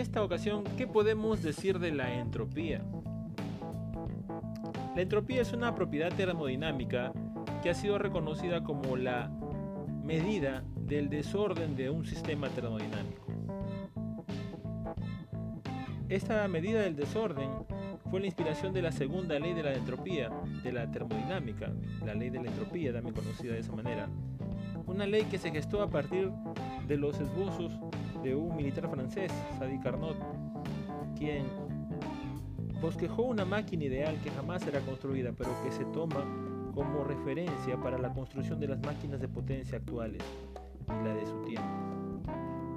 [0.00, 2.82] esta ocasión, ¿qué podemos decir de la entropía?
[4.96, 7.12] La entropía es una propiedad termodinámica
[7.62, 9.30] que ha sido reconocida como la
[10.02, 13.26] medida del desorden de un sistema termodinámico.
[16.08, 17.50] Esta medida del desorden
[18.10, 20.30] fue la inspiración de la segunda ley de la entropía,
[20.64, 21.72] de la termodinámica,
[22.04, 24.08] la ley de la entropía, también conocida de esa manera.
[24.90, 26.32] Una ley que se gestó a partir
[26.88, 27.78] de los esbozos
[28.24, 30.16] de un militar francés, Sadi Carnot,
[31.16, 31.46] quien
[32.82, 36.24] bosquejó una máquina ideal que jamás será construida, pero que se toma
[36.74, 40.24] como referencia para la construcción de las máquinas de potencia actuales
[40.88, 41.68] y la de su tiempo.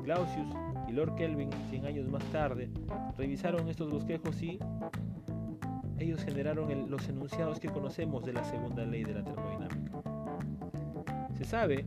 [0.03, 0.53] Clausius
[0.87, 2.69] y Lord Kelvin, 100 años más tarde,
[3.17, 4.59] revisaron estos bosquejos y
[5.97, 10.12] ellos generaron los enunciados que conocemos de la segunda ley de la termodinámica.
[11.33, 11.85] Se sabe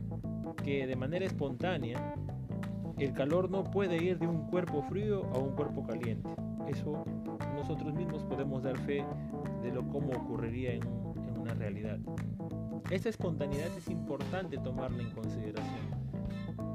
[0.63, 2.15] que de manera espontánea
[2.97, 6.29] el calor no puede ir de un cuerpo frío a un cuerpo caliente.
[6.67, 7.03] Eso
[7.55, 9.05] nosotros mismos podemos dar fe
[9.61, 11.99] de lo cómo ocurriría en, en una realidad.
[12.89, 15.81] Esta espontaneidad es importante tomarla en consideración,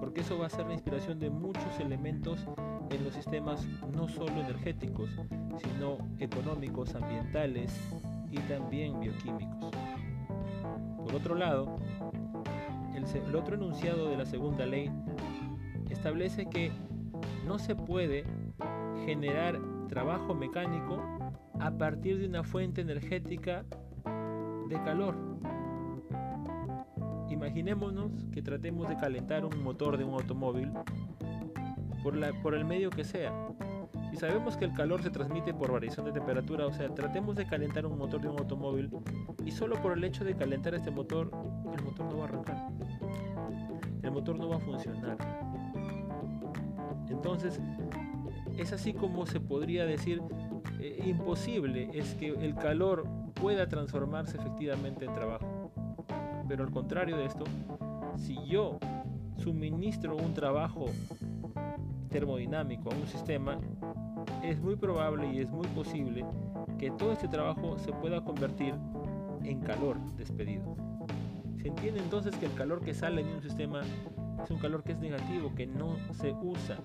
[0.01, 2.47] porque eso va a ser la inspiración de muchos elementos
[2.91, 5.11] en los sistemas no solo energéticos,
[5.62, 7.73] sino económicos, ambientales
[8.31, 9.73] y también bioquímicos.
[10.98, 11.79] Por otro lado,
[12.95, 14.91] el, otro enunciado de la segunda ley
[15.91, 16.73] establece que
[17.47, 18.25] no se puede
[19.05, 21.03] generar trabajo mecánico
[21.61, 23.65] a partir de una fuente energética
[24.69, 25.17] de calor.
[27.31, 30.73] Imaginémonos que tratemos de calentar un motor de un automóvil
[32.43, 33.33] por, el medio que sea.
[34.13, 37.47] Y sabemos que el calor se transmite por variación de temperatura, o sea, tratemos de
[37.47, 38.91] calentar un motor de un automóvil
[39.45, 41.31] y solo por el hecho de calentar este motor,
[41.77, 42.69] el motor no va a arrancar.
[44.03, 45.17] El motor no va a funcionar.
[47.09, 47.59] Entonces,
[48.59, 50.23] es así como se podría decir
[50.79, 55.70] eh, imposible es que el calor pueda transformarse efectivamente en trabajo.
[56.48, 57.45] Pero al contrario de esto,
[58.17, 58.79] si yo
[59.36, 60.86] suministro un trabajo
[62.11, 63.59] termodinámico a un sistema,
[64.42, 66.25] es muy probable y es muy posible
[66.79, 68.75] que todo este trabajo se pueda convertir
[69.45, 70.77] en calor despedido.
[71.61, 73.83] Se entiende entonces que el calor que sale de un sistema
[74.42, 76.77] es un calor que es negativo, que no se usa,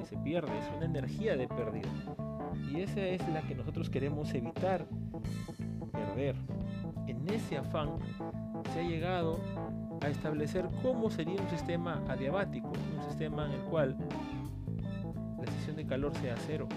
[0.00, 1.88] que se pierde, es una energía de pérdida.
[2.68, 4.86] Y esa es la que nosotros queremos evitar
[5.92, 6.34] perder.
[7.06, 7.90] En ese afán
[8.72, 9.38] se ha llegado
[10.00, 13.96] a establecer cómo sería un sistema adiabático, un sistema en el cual
[15.78, 16.68] de calor sea cero.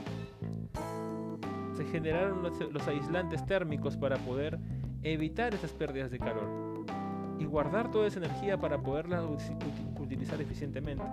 [1.76, 4.60] Se generaron los, aislantes térmicos para poder
[5.02, 6.86] evitar esas pérdidas de calor
[7.40, 9.24] y guardar toda esa energía para poderla
[10.00, 11.04] utilizar eficientemente.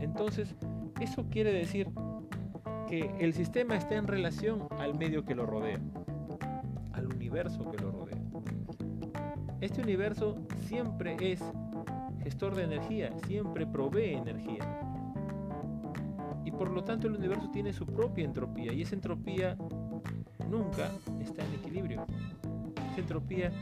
[0.00, 0.56] Entonces,
[1.00, 1.88] eso quiere decir
[2.88, 5.78] que el sistema está en relación al medio que lo rodea,
[6.92, 8.18] al universo que lo rodea.
[9.60, 11.40] Este universo siempre es
[12.24, 14.85] gestor de energía, siempre provee energía
[16.56, 19.56] por lo tanto el universo tiene su propia entropía y esa entropía
[20.48, 20.90] nunca
[21.20, 22.06] está en equilibrio.
[22.92, 23.52] Esa entropía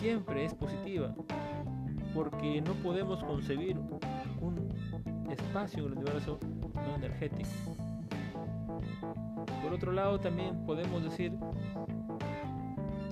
[0.00, 1.14] siempre es positiva
[2.14, 3.78] porque no podemos concebir
[4.40, 6.38] un espacio en el universo
[6.74, 7.48] no energético.
[9.62, 11.32] Por otro lado también podemos decir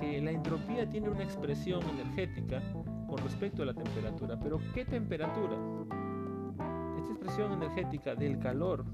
[0.00, 2.62] que la entropía tiene una expresión energética
[3.08, 5.56] con respecto a la temperatura, pero ¿qué temperatura?
[6.98, 8.84] Esta expresión energética del calor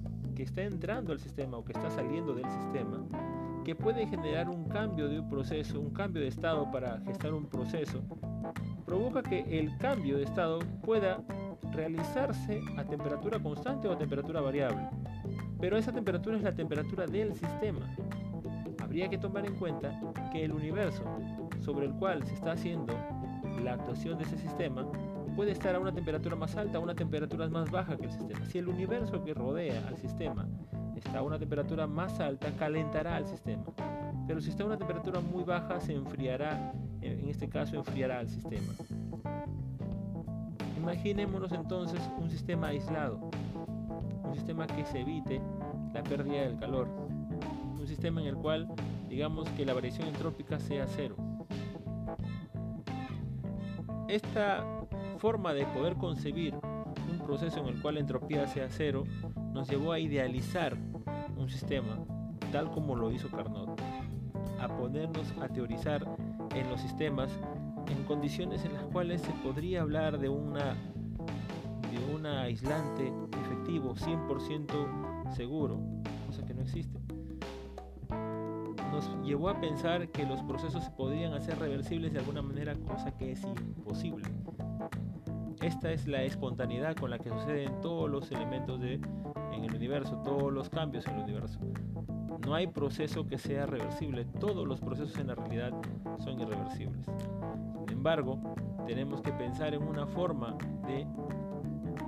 [0.41, 3.05] que está entrando al sistema o que está saliendo del sistema,
[3.63, 7.45] que puede generar un cambio de un proceso, un cambio de estado para gestar un
[7.45, 8.01] proceso,
[8.87, 11.23] provoca que el cambio de estado pueda
[11.73, 14.89] realizarse a temperatura constante o a temperatura variable.
[15.61, 17.95] Pero esa temperatura es la temperatura del sistema.
[18.79, 19.93] Habría que tomar en cuenta
[20.33, 21.05] que el universo
[21.61, 22.95] sobre el cual se está haciendo
[23.63, 24.91] la actuación de ese sistema
[25.31, 28.45] puede estar a una temperatura más alta o una temperatura más baja que el sistema.
[28.47, 30.47] Si el universo que rodea al sistema
[30.97, 33.65] está a una temperatura más alta, calentará al sistema.
[34.27, 38.29] Pero si está a una temperatura muy baja, se enfriará, en este caso enfriará al
[38.29, 38.73] sistema.
[40.77, 43.31] Imaginémonos entonces un sistema aislado,
[44.25, 45.41] un sistema que se evite
[45.93, 46.89] la pérdida del calor,
[47.79, 48.69] un sistema en el cual
[49.09, 51.17] digamos que la variación entrópica sea cero.
[54.09, 54.65] Esta
[55.21, 56.55] forma de poder concebir
[57.11, 59.05] un proceso en el cual la entropía sea cero
[59.53, 60.79] nos llevó a idealizar
[61.37, 61.99] un sistema
[62.51, 63.81] tal como lo hizo Carnot,
[64.59, 66.07] a ponernos a teorizar
[66.55, 67.31] en los sistemas
[67.89, 70.75] en condiciones en las cuales se podría hablar de una
[71.91, 73.13] de un aislante
[73.45, 75.81] efectivo 100% seguro,
[76.27, 76.99] cosa que no existe.
[78.91, 83.17] Nos llevó a pensar que los procesos se podrían hacer reversibles de alguna manera, cosa
[83.17, 84.25] que es imposible.
[85.63, 88.95] Esta es la espontaneidad con la que suceden todos los elementos de,
[89.53, 91.61] en el universo, todos los cambios en el universo.
[92.47, 95.73] No hay proceso que sea reversible, todos los procesos en la realidad
[96.19, 97.05] son irreversibles.
[97.87, 98.41] Sin embargo,
[98.87, 101.07] tenemos que pensar en una forma de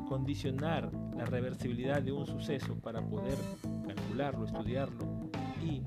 [0.08, 3.36] condicionar la reversibilidad de un suceso para poder
[3.86, 5.30] calcularlo, estudiarlo
[5.62, 5.82] y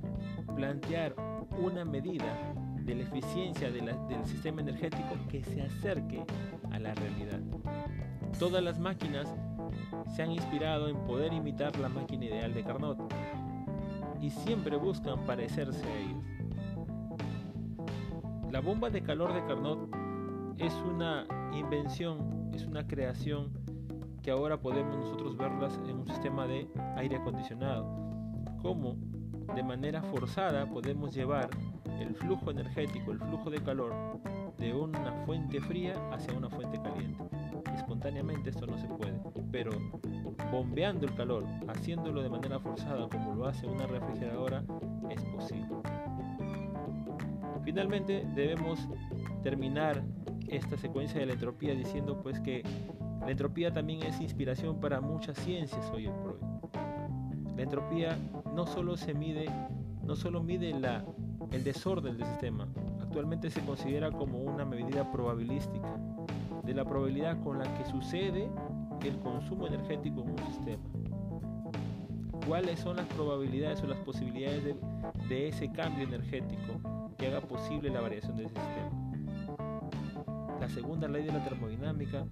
[0.55, 1.15] plantear
[1.59, 2.53] una medida
[2.85, 6.23] de la eficiencia del sistema energético que se acerque
[6.71, 7.39] a la realidad.
[8.39, 9.33] Todas las máquinas
[10.13, 12.97] se han inspirado en poder imitar la máquina ideal de Carnot
[14.19, 16.23] y siempre buscan parecerse a ellos.
[18.51, 19.89] La bomba de calor de Carnot
[20.57, 23.51] es una invención, es una creación
[24.21, 26.67] que ahora podemos nosotros verlas en un sistema de
[26.97, 27.85] aire acondicionado.
[28.61, 28.95] Como
[29.55, 31.49] de manera forzada podemos llevar
[31.99, 33.93] el flujo energético, el flujo de calor
[34.57, 37.34] de una fuente fría hacia una fuente caliente.
[38.05, 39.19] Espontáneamente esto no se puede,
[39.51, 39.71] pero
[40.51, 44.63] bombeando el calor, haciéndolo de manera forzada como lo hace una refrigeradora,
[45.09, 45.65] es posible.
[47.63, 48.87] Finalmente debemos
[49.41, 50.03] terminar
[50.47, 52.61] esta secuencia de la entropía diciendo pues que
[53.21, 56.71] la entropía también es inspiración para muchas ciencias hoy por hoy.
[57.57, 58.15] La entropía
[58.53, 59.49] no solo se mide,
[60.03, 61.03] no solo mide la,
[61.51, 62.67] el desorden del sistema,
[63.01, 65.99] actualmente se considera como una medida probabilística
[66.65, 68.49] de la probabilidad con la que sucede
[69.03, 70.83] el consumo energético en un sistema.
[72.47, 74.75] ¿Cuáles son las probabilidades o las posibilidades
[75.29, 78.91] de, ese cambio energético que haga posible la variación del sistema?
[80.59, 82.25] La segunda ley de la termodinámica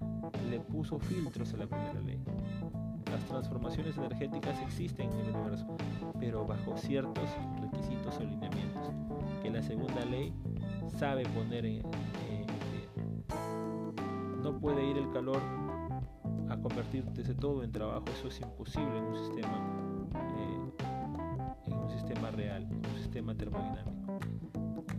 [0.50, 2.18] le puso filtros a la primera ley.
[3.10, 5.66] Las transformaciones energéticas existen en el universo,
[6.18, 7.28] pero bajo ciertos
[7.60, 8.90] requisitos o lineamientos
[9.42, 10.32] que la segunda ley
[10.96, 11.82] sabe poner en,
[14.44, 15.40] no puede ir el calor
[16.50, 20.60] a convertirse todo en trabajo, eso es imposible en un sistema eh,
[21.66, 24.18] en un sistema real, en un sistema termodinámico.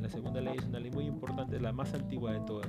[0.02, 2.68] La segunda ley es una ley muy importante, la más antigua de todas.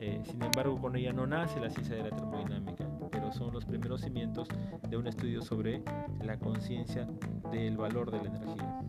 [0.00, 3.64] Eh, sin embargo, con ella no nace la ciencia de la termodinámica, pero son los
[3.64, 4.48] primeros cimientos
[4.88, 5.84] de un estudio sobre
[6.20, 7.08] la conciencia
[7.52, 8.82] del valor de la energía.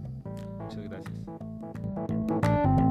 [0.59, 2.86] Muchas gracias.